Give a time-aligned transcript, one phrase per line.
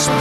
[0.00, 0.14] Previously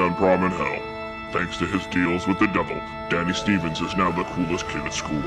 [0.00, 0.82] on Prom in Hell.
[1.30, 2.74] Thanks to his deals with the devil,
[3.08, 5.22] Danny Stevens is now the coolest kid at school.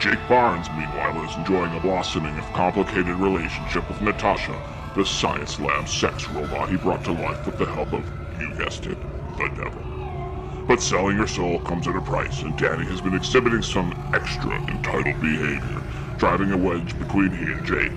[0.00, 4.60] Jake Barnes, meanwhile, is enjoying a blossoming of complicated relationship with Natasha,
[4.96, 8.04] the science lab sex robot he brought to life with the help of,
[8.40, 8.98] you guessed it,
[9.36, 9.91] the devil.
[10.66, 14.52] But selling your soul comes at a price, and Danny has been exhibiting some extra
[14.68, 15.82] entitled behavior,
[16.18, 17.92] driving a wedge between he and Jake.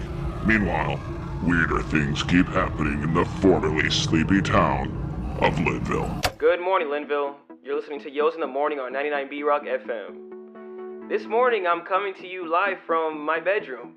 [0.45, 0.99] Meanwhile,
[1.43, 6.21] weirder things keep happening in the formerly sleepy town of Linville.
[6.37, 7.35] Good morning, Linville.
[7.63, 11.07] You're listening to Yo's in the Morning on 99 B Rock FM.
[11.07, 13.95] This morning, I'm coming to you live from my bedroom.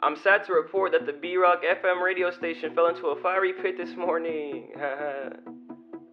[0.00, 3.52] I'm sad to report that the B Rock FM radio station fell into a fiery
[3.52, 4.72] pit this morning.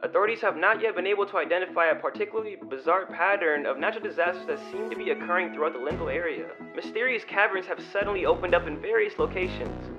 [0.04, 4.48] Authorities have not yet been able to identify a particularly bizarre pattern of natural disasters
[4.48, 6.48] that seem to be occurring throughout the Linville area.
[6.76, 9.92] Mysterious caverns have suddenly opened up in various locations.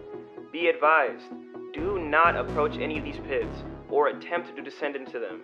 [0.51, 1.27] Be advised,
[1.73, 5.43] do not approach any of these pits or attempt to descend into them.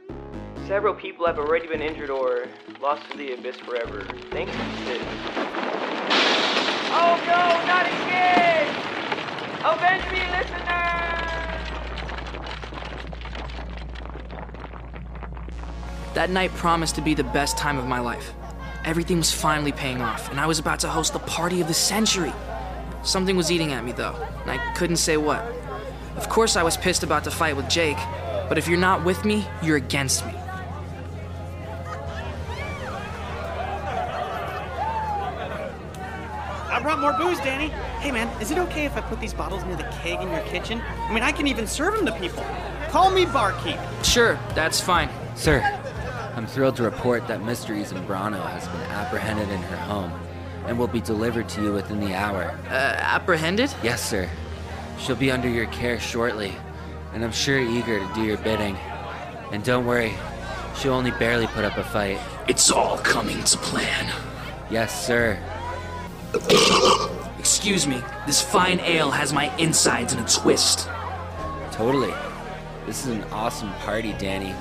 [0.66, 2.48] Several people have already been injured or
[2.82, 5.00] lost to the abyss forever, thanks to these.
[6.90, 8.97] Oh no, not again!
[16.18, 18.32] That night promised to be the best time of my life.
[18.84, 21.74] Everything was finally paying off, and I was about to host the party of the
[21.74, 22.32] century.
[23.04, 25.40] Something was eating at me, though, and I couldn't say what.
[26.16, 27.98] Of course, I was pissed about the fight with Jake,
[28.48, 30.32] but if you're not with me, you're against me.
[36.66, 37.68] I brought more booze, Danny.
[38.00, 40.40] Hey, man, is it okay if I put these bottles near the keg in your
[40.40, 40.80] kitchen?
[40.80, 42.44] I mean, I can even serve them to people.
[42.88, 43.78] Call me barkeep.
[44.02, 45.08] Sure, that's fine.
[45.36, 45.77] Sir,
[46.38, 50.12] I'm thrilled to report that Mystery Zambrano has been apprehended in her home
[50.66, 52.56] and will be delivered to you within the hour.
[52.68, 53.74] Uh, apprehended?
[53.82, 54.30] Yes, sir.
[55.00, 56.54] She'll be under your care shortly,
[57.12, 58.76] and I'm sure eager to do your bidding.
[59.50, 60.14] And don't worry,
[60.78, 62.20] she'll only barely put up a fight.
[62.46, 64.06] It's all coming to plan.
[64.70, 65.42] Yes, sir.
[67.40, 70.88] Excuse me, this fine ale has my insides in a twist.
[71.72, 72.14] Totally.
[72.86, 74.54] This is an awesome party, Danny.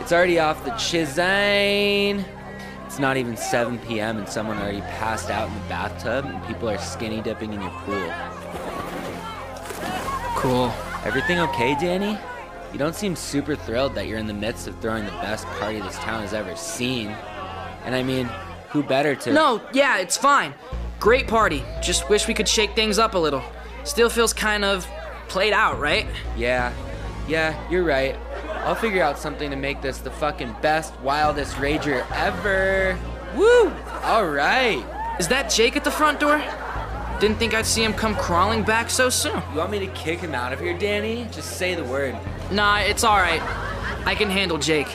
[0.00, 2.24] It's already off the chisane.
[2.86, 4.18] It's not even 7 p.m.
[4.18, 7.70] and someone already passed out in the bathtub and people are skinny dipping in your
[7.70, 8.12] pool.
[10.36, 10.72] Cool.
[11.04, 12.18] Everything okay, Danny?
[12.72, 15.80] You don't seem super thrilled that you're in the midst of throwing the best party
[15.80, 17.08] this town has ever seen.
[17.84, 18.28] And I mean,
[18.70, 19.32] who better to.
[19.32, 20.54] No, yeah, it's fine.
[20.98, 21.64] Great party.
[21.82, 23.42] Just wish we could shake things up a little.
[23.84, 24.86] Still feels kind of
[25.28, 26.06] played out, right?
[26.36, 26.72] Yeah,
[27.28, 28.16] yeah, you're right.
[28.64, 32.98] I'll figure out something to make this the fucking best, wildest rager ever.
[33.34, 33.68] Woo!
[34.04, 34.84] Alright.
[35.18, 36.42] Is that Jake at the front door?
[37.20, 39.42] Didn't think I'd see him come crawling back so soon.
[39.52, 41.26] You want me to kick him out of here, Danny?
[41.30, 42.16] Just say the word.
[42.50, 43.42] Nah, it's alright.
[44.06, 44.88] I can handle Jake.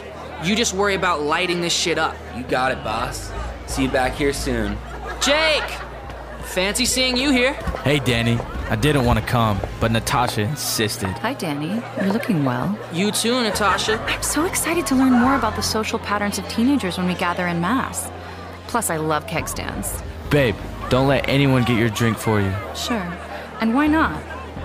[0.44, 2.16] You just worry about lighting this shit up.
[2.36, 3.32] You got it, boss.
[3.68, 4.78] See you back here soon.
[5.22, 5.64] Jake!
[6.44, 7.54] Fancy seeing you here.
[7.84, 8.40] Hey, Danny.
[8.68, 11.10] I didn't want to come, but Natasha insisted.
[11.20, 11.84] Hi, Danny.
[11.98, 12.76] You're looking well.
[12.92, 14.02] You too, Natasha.
[14.08, 17.46] I'm so excited to learn more about the social patterns of teenagers when we gather
[17.46, 18.10] in mass.
[18.66, 20.02] Plus, I love keg stands.
[20.32, 20.56] Babe,
[20.90, 22.52] don't let anyone get your drink for you.
[22.76, 23.06] Sure.
[23.62, 24.20] And why not?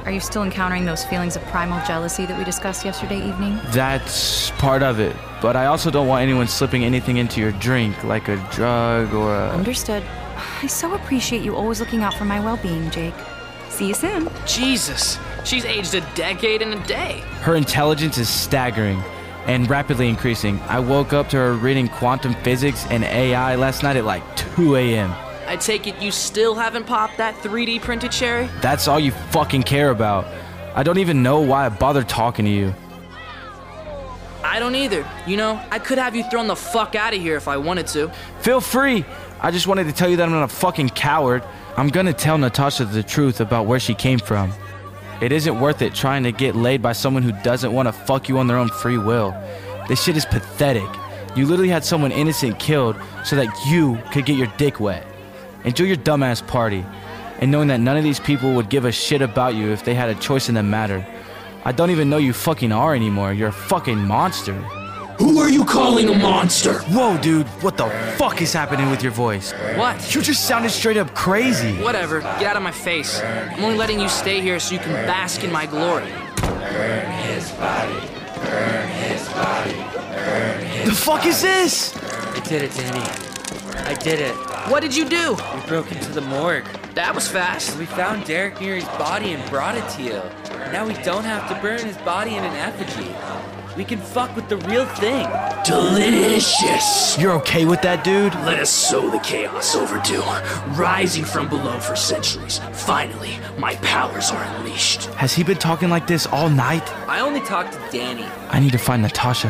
[0.07, 3.61] Are you still encountering those feelings of primal jealousy that we discussed yesterday evening?
[3.67, 5.15] That's part of it.
[5.43, 9.35] But I also don't want anyone slipping anything into your drink, like a drug or
[9.35, 9.51] a.
[9.51, 10.03] Understood.
[10.63, 13.13] I so appreciate you always looking out for my well being, Jake.
[13.81, 14.29] See you soon.
[14.45, 17.21] Jesus, she's aged a decade in a day.
[17.41, 19.03] Her intelligence is staggering
[19.47, 20.61] and rapidly increasing.
[20.69, 24.77] I woke up to her reading quantum physics and AI last night at like 2
[24.77, 25.11] a.m.
[25.47, 28.51] I take it you still haven't popped that 3D printed cherry?
[28.61, 30.27] That's all you fucking care about.
[30.75, 32.75] I don't even know why I bothered talking to you.
[34.45, 35.09] I don't either.
[35.27, 37.87] You know, I could have you thrown the fuck out of here if I wanted
[37.87, 38.13] to.
[38.41, 39.07] Feel free.
[39.41, 41.43] I just wanted to tell you that I'm not a fucking coward.
[41.81, 44.53] I'm gonna tell Natasha the truth about where she came from.
[45.23, 48.29] It isn't worth it trying to get laid by someone who doesn't want to fuck
[48.29, 49.35] you on their own free will.
[49.89, 50.87] This shit is pathetic.
[51.35, 55.07] You literally had someone innocent killed so that you could get your dick wet.
[55.65, 56.85] Enjoy your dumbass party,
[57.39, 59.95] and knowing that none of these people would give a shit about you if they
[59.95, 61.07] had a choice in the matter.
[61.65, 63.33] I don't even know you fucking are anymore.
[63.33, 64.53] You're a fucking monster.
[65.21, 66.79] Who are you calling a monster?
[66.85, 69.53] Whoa, dude, what the fuck is happening with your voice?
[69.77, 70.15] What?
[70.15, 71.77] You just sounded straight up crazy.
[71.83, 73.21] Whatever, get out of my face.
[73.21, 76.11] I'm only letting you stay here so you can bask in my glory.
[76.41, 78.01] Burn his body.
[78.47, 79.75] Burn his body.
[80.15, 81.95] Burn his The fuck is this?
[81.99, 83.05] I did it, Danny.
[83.91, 84.35] I did it.
[84.71, 85.37] What did you do?
[85.55, 86.65] We broke into the morgue.
[86.95, 87.77] That was fast.
[87.77, 90.23] We found Derek near his body and brought it to you.
[90.73, 93.15] Now we don't have to burn his body in an effigy.
[93.81, 95.27] We can fuck with the real thing.
[95.65, 97.17] Delicious!
[97.19, 98.35] You're okay with that, dude?
[98.45, 100.21] Let us sow the chaos overdue,
[100.79, 102.59] rising from below for centuries.
[102.75, 105.07] Finally, my powers are unleashed.
[105.15, 106.87] Has he been talking like this all night?
[107.09, 108.27] I only talked to Danny.
[108.51, 109.49] I need to find Natasha.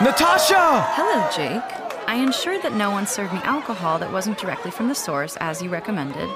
[0.00, 0.86] Natasha!
[0.94, 1.78] Hello, Jake.
[2.06, 5.60] I ensured that no one served me alcohol that wasn't directly from the source, as
[5.60, 6.30] you recommended.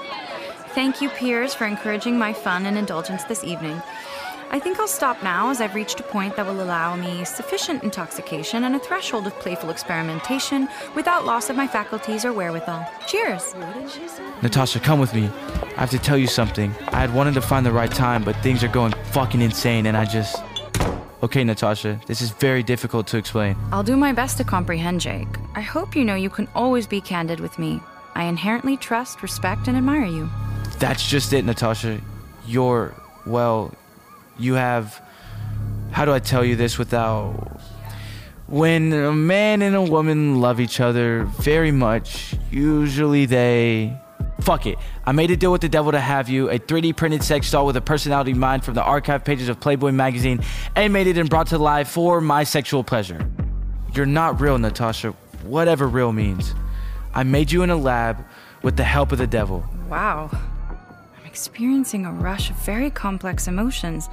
[0.75, 3.83] Thank you, peers, for encouraging my fun and indulgence this evening.
[4.51, 7.83] I think I'll stop now as I've reached a point that will allow me sufficient
[7.83, 12.91] intoxication and a threshold of playful experimentation without loss of my faculties or wherewithal.
[13.07, 13.55] Cheers!
[14.43, 15.31] Natasha, come with me.
[15.77, 16.75] I have to tell you something.
[16.89, 19.95] I had wanted to find the right time, but things are going fucking insane and
[19.95, 20.43] I just.
[21.23, 23.57] Okay, Natasha, this is very difficult to explain.
[23.73, 25.29] I'll do my best to comprehend, Jake.
[25.55, 27.81] I hope you know you can always be candid with me.
[28.15, 30.31] I inherently trust, respect, and admire you.
[30.82, 32.00] That's just it, Natasha.
[32.44, 32.93] You're,
[33.25, 33.73] well,
[34.37, 35.00] you have.
[35.93, 37.61] How do I tell you this without.
[38.49, 43.96] When a man and a woman love each other very much, usually they.
[44.40, 44.76] Fuck it.
[45.06, 47.64] I made a deal with the devil to have you, a 3D printed sex doll
[47.64, 50.40] with a personality mind from the archive pages of Playboy magazine,
[50.75, 53.25] animated and brought to life for my sexual pleasure.
[53.94, 55.12] You're not real, Natasha,
[55.44, 56.56] whatever real means.
[57.14, 58.26] I made you in a lab
[58.62, 59.64] with the help of the devil.
[59.88, 60.28] Wow.
[61.32, 64.11] Experiencing a rush of very complex emotions.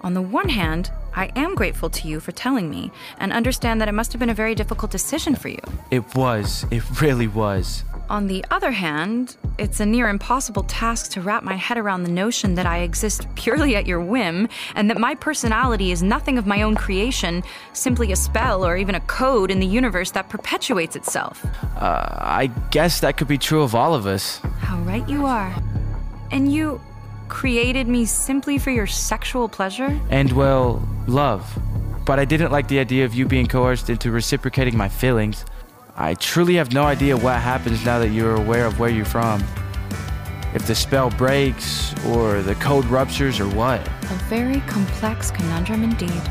[0.00, 3.88] On the one hand, I am grateful to you for telling me and understand that
[3.88, 5.60] it must have been a very difficult decision for you.
[5.90, 6.64] It was.
[6.70, 7.84] It really was.
[8.08, 12.10] On the other hand, it's a near impossible task to wrap my head around the
[12.10, 16.46] notion that I exist purely at your whim and that my personality is nothing of
[16.46, 17.42] my own creation,
[17.74, 21.44] simply a spell or even a code in the universe that perpetuates itself.
[21.76, 24.38] Uh, I guess that could be true of all of us.
[24.60, 25.54] How right you are.
[26.30, 26.80] And you
[27.28, 30.00] created me simply for your sexual pleasure?
[30.10, 31.58] And, well, love.
[32.04, 35.44] But I didn't like the idea of you being coerced into reciprocating my feelings.
[35.96, 39.42] I truly have no idea what happens now that you're aware of where you're from.
[40.54, 43.86] If the spell breaks, or the code ruptures, or what.
[43.86, 46.22] A very complex conundrum indeed.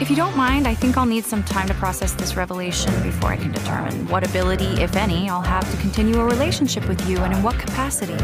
[0.00, 3.30] If you don't mind, I think I'll need some time to process this revelation before
[3.30, 7.18] I can determine what ability, if any, I'll have to continue a relationship with you
[7.18, 8.14] and in what capacity.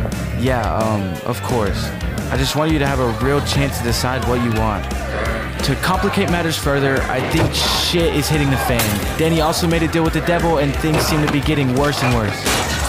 [0.40, 1.84] Yeah, um, of course.
[2.32, 4.84] I just want you to have a real chance to decide what you want.
[5.64, 9.19] To complicate matters further, I think shit is hitting the fan.
[9.19, 12.03] Danny also made a deal with the devil, and things seem to be getting worse
[12.03, 12.80] and worse.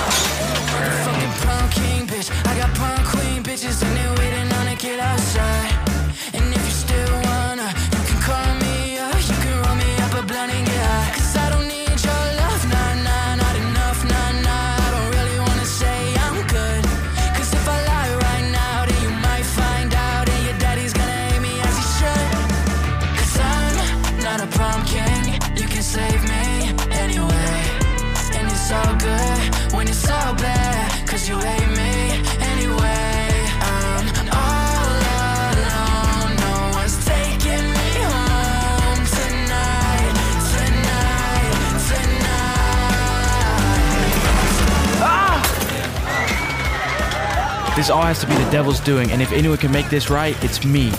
[47.81, 50.38] This all has to be the devil's doing, and if anyone can make this right,
[50.43, 50.91] it's me.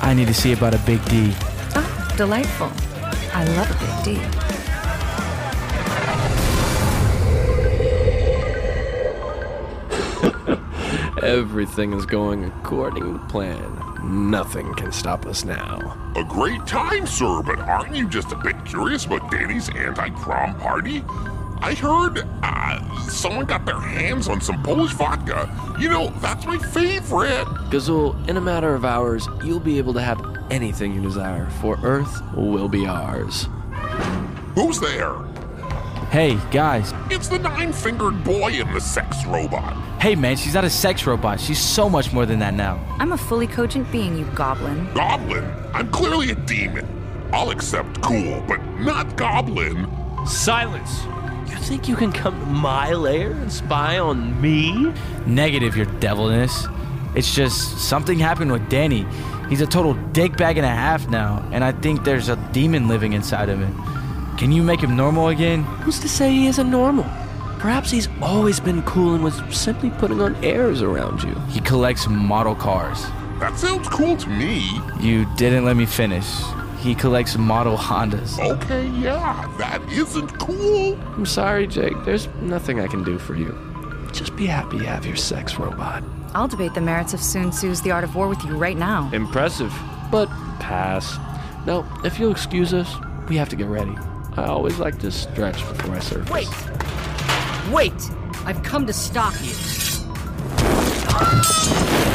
[0.00, 1.34] I need to see about a big D.
[1.76, 2.72] Oh, delightful.
[3.34, 4.16] I love a big
[11.18, 11.22] D.
[11.22, 14.30] Everything is going according to plan.
[14.30, 15.94] Nothing can stop us now.
[16.16, 21.04] A great time, sir, but aren't you just a bit curious about Danny's anti-prom party?
[21.62, 25.48] I heard uh, someone got their hands on some Polish vodka.
[25.78, 27.44] You know, that's my favorite.
[27.70, 31.78] Gazul, in a matter of hours, you'll be able to have anything you desire, for
[31.82, 33.46] Earth will be ours.
[34.54, 35.14] Who's there?
[36.10, 36.92] Hey, guys.
[37.10, 39.74] It's the nine fingered boy in the sex robot.
[40.00, 41.38] Hey, man, she's not a sex robot.
[41.38, 42.84] She's so much more than that now.
[42.98, 44.92] I'm a fully cogent being, you goblin.
[44.94, 45.44] Goblin?
[45.74, 46.88] I'm clearly a demon.
[47.32, 49.88] I'll accept cool, but not goblin.
[50.26, 51.02] Silence!
[51.50, 54.92] You think you can come to my lair and spy on me?
[55.26, 56.66] Negative, your devilness.
[57.16, 59.04] It's just something happened with Danny.
[59.48, 63.14] He's a total dickbag and a half now, and I think there's a demon living
[63.14, 63.74] inside of him.
[64.36, 65.64] Can you make him normal again?
[65.82, 67.04] Who's to say he isn't normal?
[67.58, 71.34] Perhaps he's always been cool and was simply putting on airs around you.
[71.48, 73.02] He collects model cars.
[73.40, 74.70] That sounds cool to me.
[75.00, 76.26] You didn't let me finish.
[76.80, 78.38] He collects model Hondas.
[78.38, 80.98] Okay, yeah, that isn't cool.
[81.14, 81.92] I'm sorry, Jake.
[82.06, 83.54] There's nothing I can do for you.
[84.12, 86.02] Just be happy you have your sex robot.
[86.34, 89.10] I'll debate the merits of Sun Tzu's The Art of War with you right now.
[89.12, 89.74] Impressive,
[90.10, 91.18] but pass.
[91.66, 92.94] Now, if you'll excuse us,
[93.28, 93.94] we have to get ready.
[94.36, 96.30] I always like to stretch before I surface.
[96.30, 96.48] Wait!
[97.70, 98.10] Wait!
[98.46, 99.52] I've come to stop you.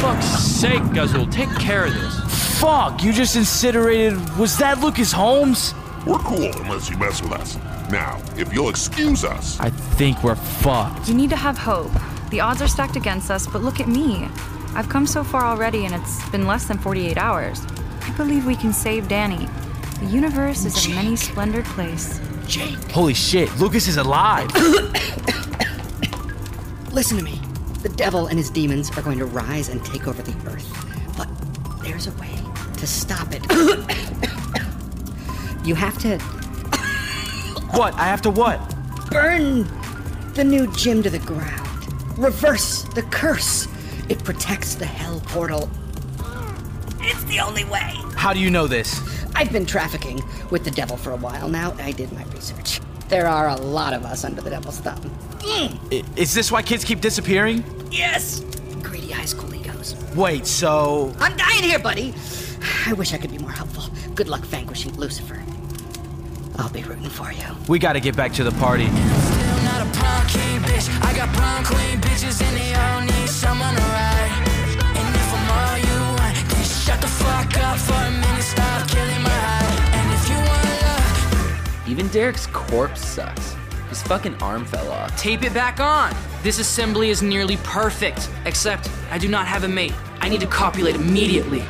[0.00, 2.45] fuck's sake, Guzzle, take care of this.
[2.60, 4.16] Fuck, you just incinerated.
[4.38, 5.74] Was that Lucas Holmes?
[6.06, 7.58] We're cool unless you mess with us.
[7.90, 9.60] Now, if you'll excuse us.
[9.60, 11.06] I think we're fucked.
[11.06, 11.92] You need to have hope.
[12.30, 14.26] The odds are stacked against us, but look at me.
[14.74, 17.60] I've come so far already, and it's been less than 48 hours.
[18.00, 19.46] I believe we can save Danny.
[20.00, 22.22] The universe is a many splendored place.
[22.46, 22.78] Jake.
[22.90, 24.50] Holy shit, Lucas is alive.
[26.90, 27.38] Listen to me.
[27.82, 30.66] The devil and his demons are going to rise and take over the earth.
[31.18, 31.28] But
[31.82, 32.35] there's a way
[32.76, 33.42] to stop it.
[35.66, 36.18] you have to
[37.76, 37.94] what?
[37.94, 38.60] I have to what?
[39.10, 39.66] burn
[40.34, 42.18] the new gym to the ground.
[42.18, 43.68] Reverse the curse.
[44.08, 45.68] It protects the hell portal.
[47.00, 47.94] It's the only way.
[48.16, 49.00] How do you know this?
[49.34, 51.74] I've been trafficking with the devil for a while now.
[51.78, 52.80] I did my research.
[53.08, 54.98] There are a lot of us under the devil's thumb.
[55.40, 57.62] Mm, Is this why kids keep disappearing?
[57.90, 58.40] yes!
[58.82, 59.94] Greedy high school egos.
[60.16, 61.12] Wait, so.
[61.20, 62.12] I'm dying here, buddy.
[62.86, 63.84] I wish I could be more helpful.
[64.14, 65.42] Good luck vanquishing Lucifer.
[66.58, 67.44] I'll be rooting for you.
[67.68, 68.86] We gotta get back to the party.
[68.86, 70.26] Still not a prom
[70.76, 70.88] bitch.
[71.02, 74.32] I got prom queen bitches and they all need someone to ride.
[75.00, 78.88] And if I'm all you want, then shut the fuck up for a minute, stop
[78.88, 79.98] killing my high.
[79.98, 83.54] And if you want love, Even Derek's corpse sucks.
[83.88, 85.16] His fucking arm fell off.
[85.16, 86.14] Tape it back on.
[86.42, 89.94] This assembly is nearly perfect, except I do not have a mate.
[90.20, 91.64] I need to copulate immediately.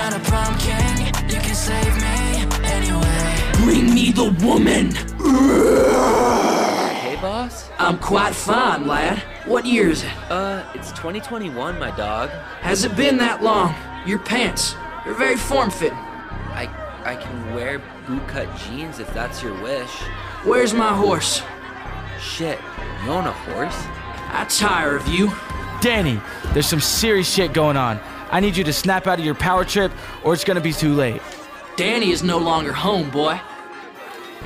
[0.00, 1.06] I'm not a prom king.
[1.28, 3.52] You can save me anyway.
[3.62, 4.92] Bring me the woman.
[6.96, 7.68] Hey, boss?
[7.78, 9.18] I'm quite fine, lad.
[9.44, 10.10] What year is it?
[10.30, 12.30] Uh, it's 2021, my dog.
[12.62, 13.74] Has it been that long?
[14.06, 14.74] Your pants.
[15.04, 15.98] They're very form fitting.
[15.98, 16.70] I
[17.04, 19.90] I can wear bootcut jeans if that's your wish.
[20.44, 21.42] Where's my horse?
[22.18, 22.58] Shit,
[23.04, 23.76] you own a horse?
[24.32, 25.30] I tire of you.
[25.82, 26.20] Danny,
[26.54, 28.00] there's some serious shit going on.
[28.30, 29.92] I need you to snap out of your power trip,
[30.24, 31.20] or it's gonna be too late.
[31.76, 33.40] Danny is no longer home, boy.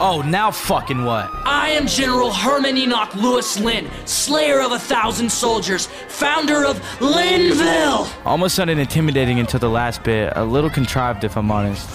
[0.00, 1.30] Oh, now fucking what?
[1.44, 8.08] I am General Herman Enoch Lewis Lynn, slayer of a thousand soldiers, founder of Linville.
[8.24, 10.32] Almost sounded intimidating until the last bit.
[10.34, 11.88] A little contrived, if I'm honest.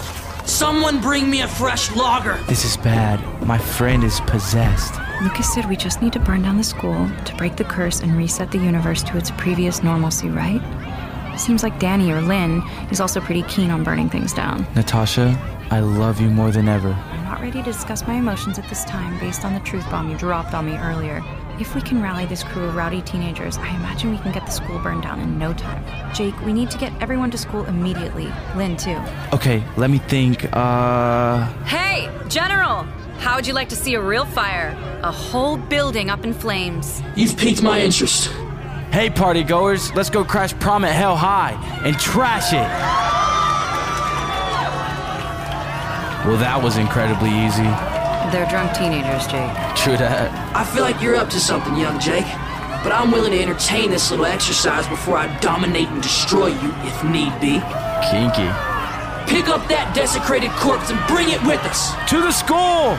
[0.48, 2.38] Someone bring me a fresh logger.
[2.48, 3.20] This is bad.
[3.46, 4.94] My friend is possessed.
[5.22, 8.16] Lucas said we just need to burn down the school to break the curse and
[8.16, 10.62] reset the universe to its previous normalcy, right?
[11.36, 14.66] Seems like Danny or Lynn is also pretty keen on burning things down.
[14.74, 15.38] Natasha,
[15.70, 16.90] I love you more than ever.
[16.90, 20.10] I'm not ready to discuss my emotions at this time based on the truth bomb
[20.10, 21.22] you dropped on me earlier.
[21.58, 24.52] If we can rally this crew of rowdy teenagers, I imagine we can get the
[24.52, 25.84] school burned down in no time.
[26.14, 28.32] Jake, we need to get everyone to school immediately.
[28.56, 28.98] Lynn, too.
[29.32, 30.48] Okay, let me think.
[30.52, 31.46] Uh.
[31.64, 32.84] Hey, General!
[33.18, 34.70] How would you like to see a real fire?
[35.02, 37.02] A whole building up in flames.
[37.14, 38.30] You've piqued my interest.
[38.92, 41.52] Hey, party goers, let's go crash prom at Hell High
[41.84, 42.66] and trash it.
[46.26, 47.70] Well, that was incredibly easy.
[48.34, 49.54] They're drunk teenagers, Jake.
[49.78, 50.34] True that.
[50.56, 52.26] I feel like you're up to something, young Jake.
[52.82, 57.04] But I'm willing to entertain this little exercise before I dominate and destroy you if
[57.04, 57.62] need be.
[58.10, 58.50] Kinky.
[59.30, 61.94] Pick up that desecrated corpse and bring it with us.
[62.10, 62.98] To the school!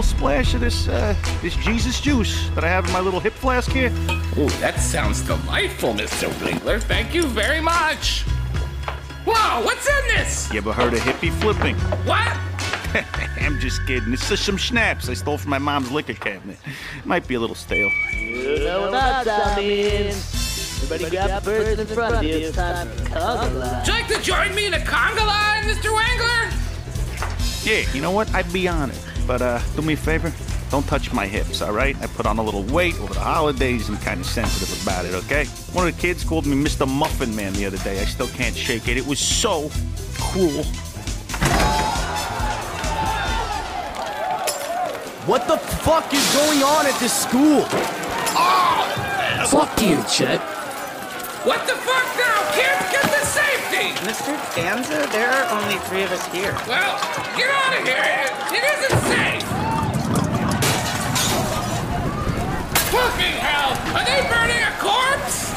[0.00, 3.34] Little splash of this uh, this Jesus juice that I have in my little hip
[3.34, 3.92] flask here.
[4.38, 6.28] Oh, that sounds delightful, Mr.
[6.42, 6.80] Winkler.
[6.80, 8.22] Thank you very much.
[9.26, 10.50] Whoa, what's in this?
[10.52, 11.76] You ever heard of hippie flipping?
[12.06, 12.34] What?
[13.42, 14.10] I'm just kidding.
[14.14, 16.56] It's just some schnapps I stole from my mom's liquor cabinet.
[17.04, 17.90] Might be a little stale.
[18.10, 20.82] You know what that means.
[20.82, 22.36] Everybody grab the person in front of you.
[22.36, 23.78] It's time for conga line.
[23.80, 25.94] Would you like to join me in a conga line, Mr.
[25.94, 27.66] Wangler?
[27.66, 28.34] Yeah, you know what?
[28.34, 28.96] I'd be honored.
[29.30, 30.32] But uh, do me a favor.
[30.72, 31.96] Don't touch my hips, all right?
[32.02, 35.14] I put on a little weight over the holidays and kind of sensitive about it,
[35.14, 35.44] okay?
[35.72, 36.84] One of the kids called me Mr.
[36.84, 38.00] Muffin Man the other day.
[38.00, 38.96] I still can't shake it.
[38.96, 39.70] It was so
[40.18, 40.64] cruel.
[45.26, 47.62] What the fuck is going on at this school?
[49.46, 50.40] Fuck you, Chet.
[51.46, 52.29] What the fuck now, kids?
[52.29, 52.29] Get
[53.80, 53.88] to!
[54.04, 54.36] Mr.
[54.54, 56.52] Danza, there are only three of us here.
[56.68, 57.00] Well,
[57.36, 57.96] get out of here!
[57.96, 59.44] It, it isn't safe!
[62.92, 63.72] Fucking hell!
[63.96, 65.52] Are they burning a corpse?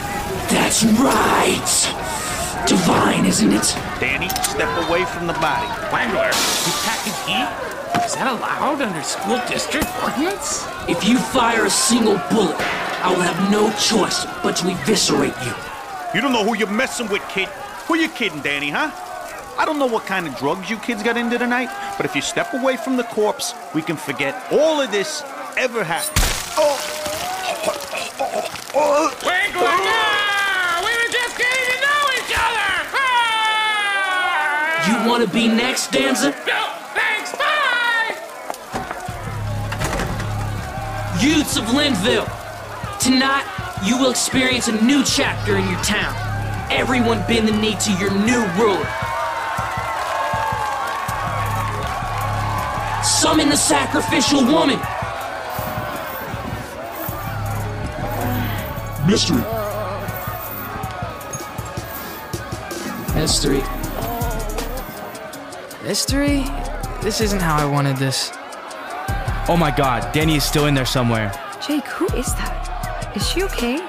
[0.51, 2.67] That's right.
[2.67, 3.75] Divine, isn't it?
[3.99, 5.67] Danny, step away from the body.
[5.91, 6.31] Wangler,
[6.65, 8.05] you packing heat?
[8.05, 10.65] Is that allowed under school district ordinance?
[10.87, 12.55] If you fire a single bullet,
[13.03, 15.53] I will have no choice but to eviscerate you.
[16.13, 17.49] You don't know who you're messing with, kid.
[17.87, 18.91] Who you kidding, Danny, huh?
[19.57, 22.21] I don't know what kind of drugs you kids got into tonight, but if you
[22.21, 25.21] step away from the corpse, we can forget all of this
[25.57, 26.17] ever happened.
[26.57, 26.79] Oh!
[29.21, 30.03] Wangler, no!
[30.79, 32.71] We were just getting to know each other!
[32.95, 34.87] Ah!
[34.87, 36.31] You want to be next, Danza?
[36.47, 38.15] No, thanks, bye!
[41.21, 42.27] Youths of Linville,
[42.99, 43.45] tonight
[43.85, 46.22] you will experience a new chapter in your town.
[46.71, 48.87] Everyone bend the knee to your new ruler.
[53.03, 54.79] Summon the sacrificial woman.
[59.07, 59.43] Mystery.
[63.15, 63.63] Mystery.
[65.83, 66.45] Mystery?
[67.01, 68.31] This isn't how I wanted this.
[69.49, 71.31] Oh my god, Danny is still in there somewhere.
[71.67, 73.11] Jake, who is that?
[73.15, 73.85] Is she okay?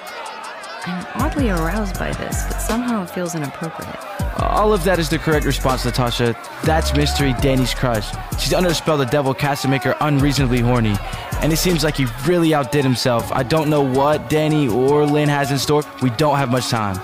[1.35, 3.99] Oddly aroused by this, but somehow it feels inappropriate.
[4.39, 6.37] All of that is the correct response, Natasha.
[6.63, 8.09] That's Mystery, Danny's crush.
[8.39, 10.95] She's under the spell the devil cast to make her unreasonably horny.
[11.41, 13.33] And it seems like he really outdid himself.
[13.33, 15.83] I don't know what Danny or Lynn has in store.
[16.03, 17.01] We don't have much time.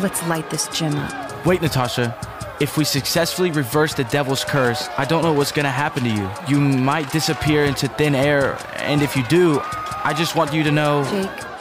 [0.00, 1.46] Let's light this gym up.
[1.46, 2.18] Wait, Natasha.
[2.58, 6.28] If we successfully reverse the devil's curse, I don't know what's gonna happen to you.
[6.48, 9.60] You might disappear into thin air, and if you do,
[10.04, 11.04] I just want you to know.
[11.04, 11.51] Jake,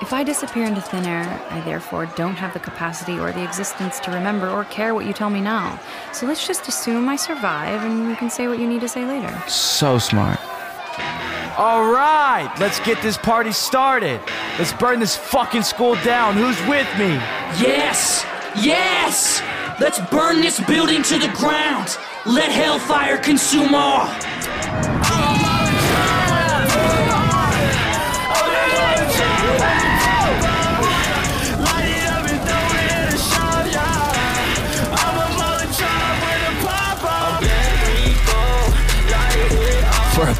[0.00, 3.98] if I disappear into thin air, I therefore don't have the capacity or the existence
[4.00, 5.80] to remember or care what you tell me now.
[6.12, 9.04] So let's just assume I survive and you can say what you need to say
[9.06, 9.32] later.
[9.48, 10.38] So smart.
[11.58, 14.20] All right, let's get this party started.
[14.58, 16.34] Let's burn this fucking school down.
[16.34, 17.14] Who's with me?
[17.58, 18.26] Yes!
[18.56, 19.40] Yes!
[19.80, 21.96] Let's burn this building to the ground!
[22.26, 24.06] Let hellfire consume all!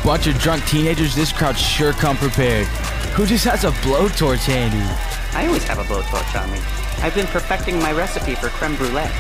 [0.06, 2.68] Bunch of drunk teenagers, this crowd sure come prepared.
[3.18, 4.78] Who just has a blowtorch handy?
[5.36, 6.60] I always have a blowtorch on me.
[7.02, 9.10] I've been perfecting my recipe for creme brulee.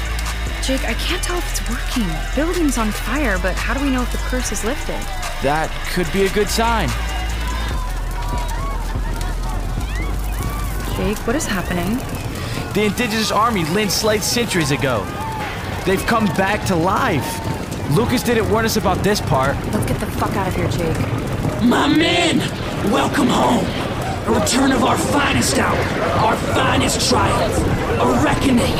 [0.62, 2.06] Jake, I can't tell if it's working.
[2.36, 5.00] Building's on fire, but how do we know if the curse is lifted?
[5.42, 6.88] That could be a good sign.
[10.94, 11.96] Jake, what is happening?
[12.74, 15.04] The indigenous army Lynn slayed centuries ago.
[15.84, 17.55] They've come back to life.
[17.90, 19.56] Lucas didn't warn us about this part.
[19.72, 20.98] Let's get the fuck out of here, Jake.
[21.62, 22.38] My men,
[22.90, 23.64] welcome home.
[24.26, 25.78] A return of our finest hour,
[26.26, 27.56] our finest triumph,
[28.00, 28.74] a reckoning.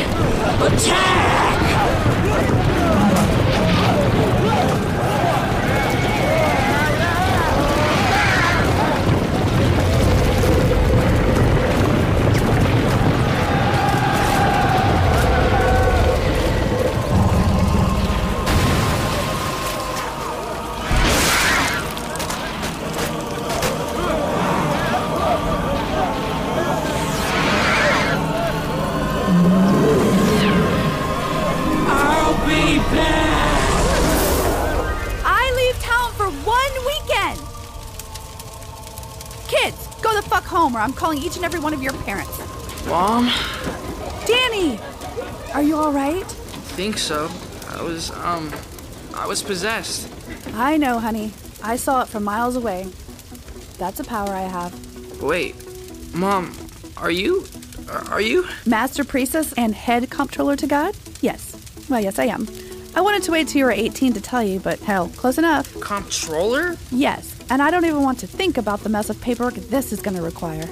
[0.60, 1.75] Attack!
[40.56, 42.38] Home or I'm calling each and every one of your parents.
[42.86, 43.30] Mom?
[44.26, 44.80] Danny!
[45.52, 46.24] Are you alright?
[46.24, 47.30] I Think so.
[47.68, 48.50] I was, um,
[49.14, 50.08] I was possessed.
[50.54, 51.32] I know, honey.
[51.62, 52.86] I saw it from miles away.
[53.78, 54.72] That's a power I have.
[55.22, 55.54] Wait,
[56.14, 56.56] Mom,
[56.96, 57.44] are you,
[58.10, 58.46] are you?
[58.64, 60.96] Master priestess and head comptroller to God?
[61.20, 61.54] Yes.
[61.90, 62.46] Well, yes, I am.
[62.94, 65.78] I wanted to wait till you were 18 to tell you, but hell, close enough.
[65.80, 66.76] Comptroller?
[66.90, 70.00] Yes, and I don't even want to think about the mess of paperwork this is
[70.00, 70.68] going to require.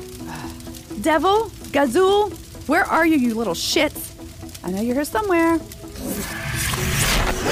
[1.00, 2.32] Devil, Gazul,
[2.68, 4.12] where are you, you little shits?
[4.64, 5.54] I know you're here somewhere.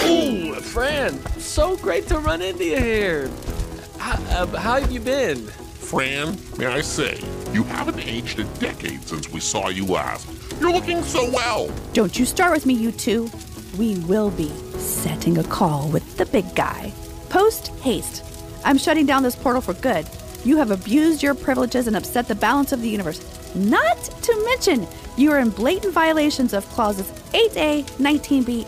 [0.04, 3.30] Ooh, Fran, so great to run into you here.
[3.98, 5.46] How, uh, how have you been?
[5.46, 7.20] Fran, may I say,
[7.52, 10.26] you haven't aged a decade since we saw you last.
[10.60, 11.70] You're looking so well.
[11.92, 13.30] Don't you start with me, you two.
[13.78, 16.92] We will be setting a call with the big guy.
[17.28, 18.31] Post haste.
[18.64, 20.08] I'm shutting down this portal for good.
[20.44, 23.20] You have abused your privileges and upset the balance of the universe.
[23.54, 28.64] Not to mention, you are in blatant violations of clauses 8A, 19B,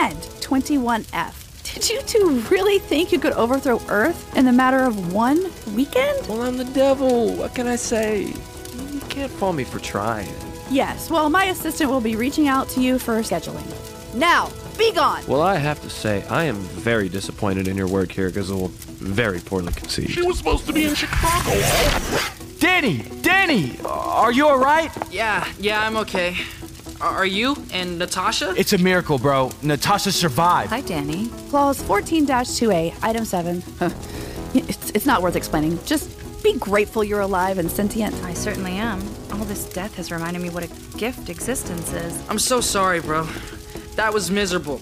[0.00, 1.44] and 21F.
[1.74, 6.26] Did you two really think you could overthrow Earth in the matter of one weekend?
[6.28, 7.34] Well, I'm the devil.
[7.34, 8.32] What can I say?
[8.92, 10.32] You can't fault me for trying.
[10.70, 13.66] Yes, well, my assistant will be reaching out to you for scheduling.
[14.14, 15.24] Now, be gone!
[15.26, 18.70] Well, I have to say, I am very disappointed in your work here, Gazul.
[18.70, 20.10] Very poorly conceived.
[20.12, 21.60] She was supposed to be in Chicago.
[22.58, 22.98] Danny!
[23.22, 23.78] Danny!
[23.84, 24.90] Are you alright?
[25.12, 26.36] Yeah, yeah, I'm okay.
[27.00, 28.54] Are are you and Natasha?
[28.56, 29.50] It's a miracle, bro.
[29.62, 30.70] Natasha survived.
[30.70, 31.28] Hi, Danny.
[31.50, 33.62] Clause 14 2A, Item 7.
[34.54, 35.80] It's, it's not worth explaining.
[35.84, 36.08] Just
[36.44, 38.14] be grateful you're alive and sentient.
[38.22, 39.02] I certainly am.
[39.32, 42.22] All this death has reminded me what a gift existence is.
[42.28, 43.26] I'm so sorry, bro.
[43.96, 44.80] That was miserable.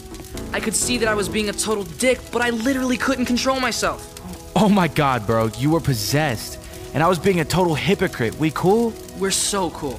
[0.53, 3.61] I could see that I was being a total dick, but I literally couldn't control
[3.61, 4.09] myself.
[4.57, 5.47] Oh my god, bro.
[5.59, 6.59] You were possessed.
[6.95, 8.35] And I was being a total hypocrite.
[8.39, 8.93] We cool?
[9.19, 9.99] We're so cool.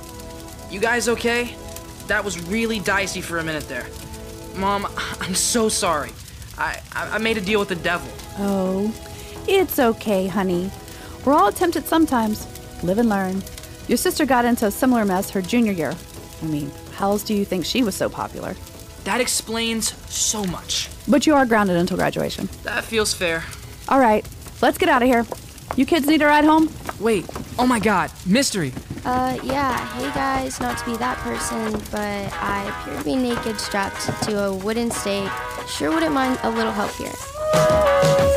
[0.69, 1.55] You guys okay?
[2.07, 3.87] That was really dicey for a minute there.
[4.55, 4.87] Mom,
[5.21, 6.11] I'm so sorry.
[6.57, 8.07] I, I, I made a deal with the devil.
[8.37, 8.93] Oh,
[9.47, 10.71] it's okay, honey.
[11.25, 12.47] We're all tempted sometimes.
[12.83, 13.43] Live and learn.
[13.87, 15.95] Your sister got into a similar mess her junior year.
[16.41, 18.55] I mean, how else do you think she was so popular?
[19.03, 20.89] That explains so much.
[21.07, 22.49] But you are grounded until graduation.
[22.63, 23.43] That feels fair.
[23.89, 24.25] All right,
[24.61, 25.25] let's get out of here.
[25.75, 26.69] You kids need a ride home?
[26.99, 27.25] Wait,
[27.59, 28.71] oh my god, mystery.
[29.05, 33.59] Uh, yeah, hey guys, not to be that person, but I appear to be naked
[33.59, 35.29] strapped to a wooden stake.
[35.67, 38.32] Sure wouldn't mind a little help here.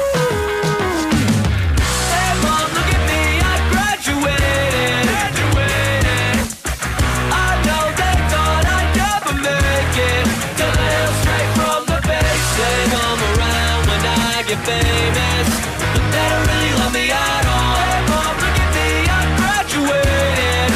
[14.67, 15.49] Famous,
[15.95, 17.77] but they don't really love me at all.
[17.79, 20.71] Hey, mom, look at me, I graduated.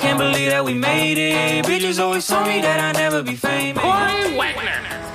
[0.00, 1.64] Can't believe that we made it.
[1.64, 3.80] Bitches always told me that I'd never be famous.
[3.80, 5.09] Corey Wagner.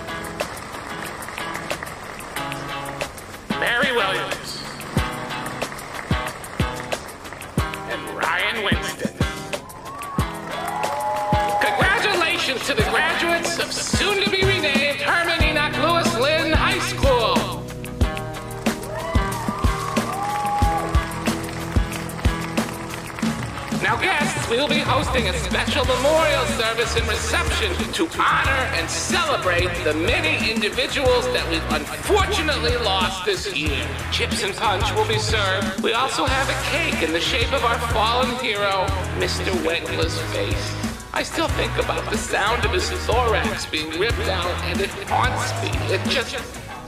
[24.58, 30.52] Will be hosting a special memorial service and reception to honor and celebrate the many
[30.52, 33.86] individuals that we've unfortunately lost this year.
[34.12, 35.82] Chips and punch will be served.
[35.84, 38.86] We also have a cake in the shape of our fallen hero,
[39.20, 39.52] Mr.
[39.66, 40.86] Wengler's face.
[41.14, 45.52] I still think about the sound of his thorax being ripped out, and it haunts
[45.64, 45.72] me.
[45.94, 46.36] It just.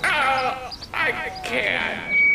[0.04, 1.12] Oh, I
[1.44, 2.27] can't.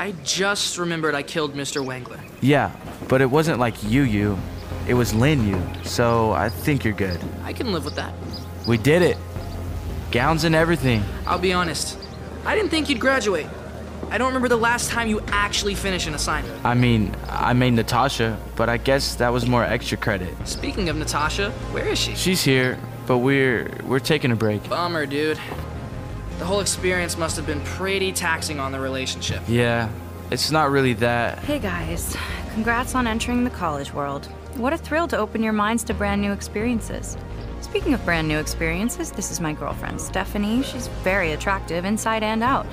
[0.00, 1.84] I just remembered I killed Mr.
[1.84, 2.18] Wengler.
[2.40, 2.74] Yeah,
[3.06, 4.38] but it wasn't like you, you.
[4.88, 5.62] It was Lynn, you.
[5.84, 7.20] So I think you're good.
[7.44, 8.14] I can live with that.
[8.66, 9.18] We did it.
[10.10, 11.04] Gowns and everything.
[11.26, 11.98] I'll be honest.
[12.46, 13.46] I didn't think you'd graduate.
[14.08, 16.64] I don't remember the last time you actually finished an assignment.
[16.64, 20.34] I mean, I made Natasha, but I guess that was more extra credit.
[20.48, 22.14] Speaking of Natasha, where is she?
[22.14, 24.66] She's here, but we're we're taking a break.
[24.66, 25.38] Bummer, dude.
[26.40, 29.42] The whole experience must have been pretty taxing on the relationship.
[29.46, 29.90] Yeah,
[30.30, 31.38] it's not really that.
[31.40, 32.16] Hey guys,
[32.54, 34.24] congrats on entering the college world.
[34.56, 37.18] What a thrill to open your minds to brand new experiences.
[37.60, 40.62] Speaking of brand new experiences, this is my girlfriend, Stephanie.
[40.62, 42.64] She's very attractive inside and out,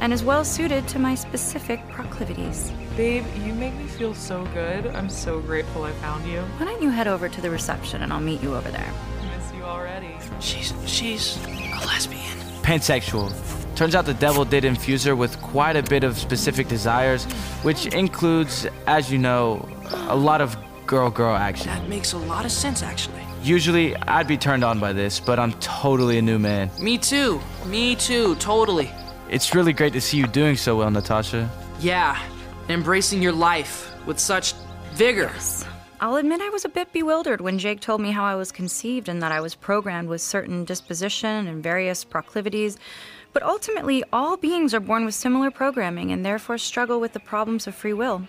[0.00, 2.72] and is well suited to my specific proclivities.
[2.96, 4.88] Babe, you make me feel so good.
[4.88, 6.40] I'm so grateful I found you.
[6.58, 8.92] Why don't you head over to the reception and I'll meet you over there?
[9.20, 10.18] I miss you already.
[10.40, 12.21] She's she's a lesbian.
[12.62, 13.32] Pansexual.
[13.74, 17.24] Turns out the devil did infuse her with quite a bit of specific desires,
[17.62, 19.68] which includes, as you know,
[20.08, 21.68] a lot of girl girl action.
[21.68, 23.22] That makes a lot of sense, actually.
[23.42, 26.70] Usually, I'd be turned on by this, but I'm totally a new man.
[26.78, 27.40] Me too.
[27.66, 28.36] Me too.
[28.36, 28.90] Totally.
[29.28, 31.50] It's really great to see you doing so well, Natasha.
[31.80, 32.20] Yeah.
[32.68, 34.54] Embracing your life with such
[34.92, 35.32] vigor.
[36.02, 39.08] I'll admit I was a bit bewildered when Jake told me how I was conceived
[39.08, 42.76] and that I was programmed with certain disposition and various proclivities.
[43.32, 47.68] But ultimately, all beings are born with similar programming and therefore struggle with the problems
[47.68, 48.26] of free will.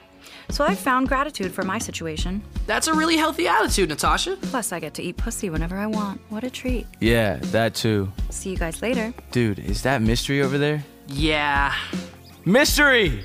[0.49, 2.43] So I've found gratitude for my situation.
[2.67, 4.37] That's a really healthy attitude, Natasha.
[4.39, 6.21] Plus, I get to eat pussy whenever I want.
[6.29, 6.85] What a treat.
[6.99, 8.11] Yeah, that too.
[8.29, 9.11] See you guys later.
[9.31, 10.83] Dude, is that mystery over there?
[11.07, 11.73] Yeah.
[12.45, 13.23] Mystery!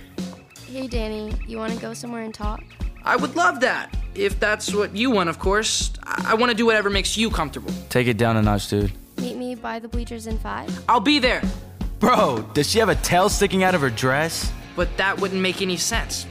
[0.66, 2.64] Hey, Danny, you want to go somewhere and talk?
[3.09, 3.97] I would love that.
[4.14, 5.92] If that's what you want, of course.
[6.05, 7.73] I, I want to do whatever makes you comfortable.
[7.88, 8.92] Take it down a notch, dude.
[9.16, 10.68] Meet me by the bleachers in five?
[10.90, 11.40] I'll be there.
[12.01, 14.53] Bro, does she have a tail sticking out of her dress?
[14.77, 16.27] But that wouldn't make any sense.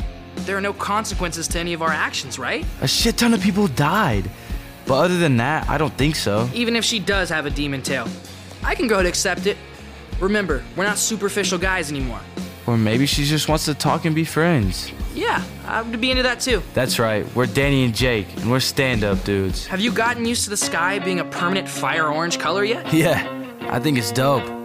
[0.46, 2.64] There are no consequences to any of our actions, right?
[2.82, 4.30] A shit ton of people died.
[4.86, 6.48] But other than that, I don't think so.
[6.54, 8.08] Even if she does have a demon tail,
[8.64, 9.58] I can go to accept it.
[10.20, 12.22] Remember, we're not superficial guys anymore.
[12.68, 14.92] Or maybe she just wants to talk and be friends.
[15.18, 16.62] Yeah, I would be into that too.
[16.76, 19.66] That's right, we're Danny and Jake, and we're stand up dudes.
[19.66, 22.94] Have you gotten used to the sky being a permanent fire orange color yet?
[22.94, 23.28] Yeah,
[23.62, 24.57] I think it's dope.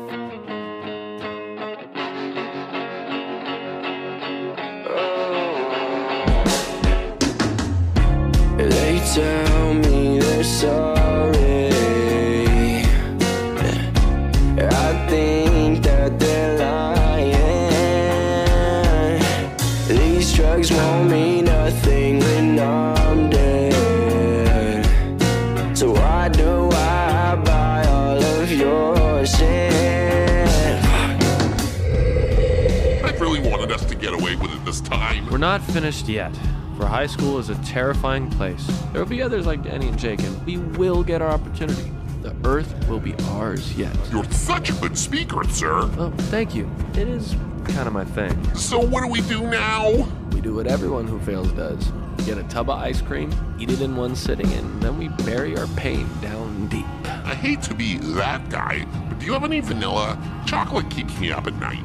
[34.73, 35.29] This time.
[35.31, 36.35] We're not finished yet.
[36.79, 38.67] For high school is a terrifying place.
[38.93, 41.93] There will be others like Danny and Jake, and we will get our opportunity.
[42.23, 43.95] The Earth will be ours yet.
[44.11, 45.91] You're such a good speaker, sir.
[45.99, 46.71] Oh, thank you.
[46.95, 48.55] It is kind of my thing.
[48.55, 50.09] So what do we do now?
[50.33, 51.93] We do what everyone who fails does.
[52.25, 55.55] Get a tub of ice cream, eat it in one sitting, and then we bury
[55.59, 56.87] our pain down deep.
[57.05, 60.17] I hate to be that guy, but do you have any vanilla?
[60.47, 61.85] Chocolate keeps me up at night.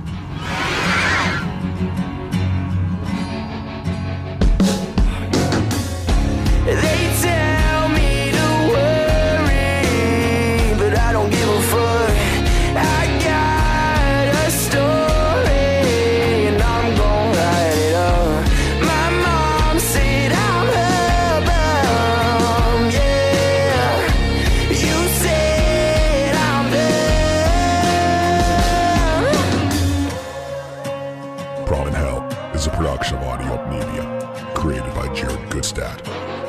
[33.18, 36.02] Of Audio Up Media, created by Jared Gutstadt.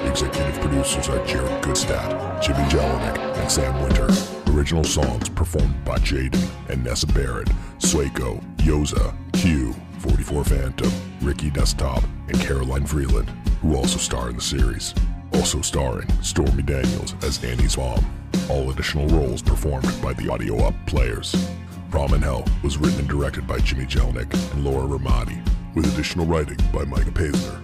[0.07, 4.07] Executive producers are Jared Gutstadt, Jimmy Jellinek, and Sam Winter.
[4.53, 10.91] Original songs performed by Jaden and Nessa Barrett, Swaco, Yoza, Q, 44 Phantom,
[11.23, 13.31] Ricky Desktop, and Caroline Freeland,
[13.63, 14.95] who also star in the series.
[15.33, 18.05] Also starring Stormy Daniels as Annie's mom.
[18.51, 21.35] All additional roles performed by the Audio Up players.
[21.91, 25.43] Prom in Hell was written and directed by Jimmy Jellinek and Laura Ramadi,
[25.79, 27.63] with additional writing by Micah Paisner.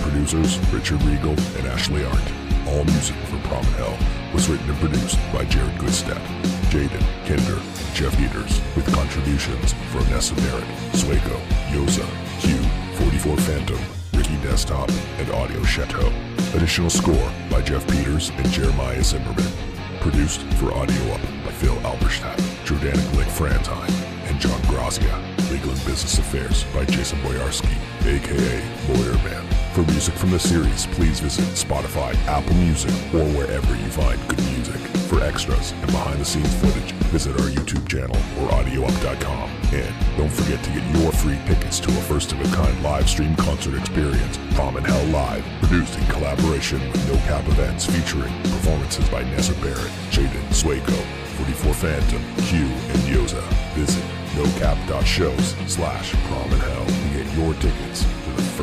[0.00, 2.32] Producers Richard Regal and Ashley Arndt.
[2.66, 3.96] All music for Prom Hell
[4.32, 6.22] was written and produced by Jared Gutstadt,
[6.70, 7.60] Jaden, Kinder,
[7.94, 11.38] Jeff Peters, with contributions from Nessa Barrett, Swaco,
[11.70, 12.06] Yoza,
[12.40, 12.56] Q,
[12.96, 13.80] 44 Phantom,
[14.14, 16.12] Ricky Desktop, and Audio Chateau.
[16.54, 19.52] Additional score by Jeff Peters and Jeremiah Zimmerman.
[20.00, 23.94] Produced for Audio Up by Phil Alberstadt, Jordana Glick Frantine,
[24.26, 25.18] and John Grazia.
[25.50, 27.76] Legal and Business Affairs by Jason Boyarski,
[28.06, 29.61] aka Lawyer Man.
[29.72, 34.44] For music from the series, please visit Spotify, Apple Music, or wherever you find good
[34.52, 34.76] music.
[35.08, 39.50] For extras and behind the scenes footage, visit our YouTube channel or audioup.com.
[39.72, 43.08] And don't forget to get your free tickets to a first of a kind live
[43.08, 48.32] stream concert experience, Prom and Hell Live, produced in collaboration with No Cap Events, featuring
[48.42, 51.02] performances by Nessa Barrett, Jaden Swaco,
[51.38, 53.42] 44 Phantom, Q, and Yoza.
[53.72, 54.04] Visit
[54.36, 58.04] nocap.shows slash prom and hell to get your tickets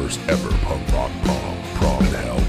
[0.02, 2.49] first ever punk rock prom, Prom and Hell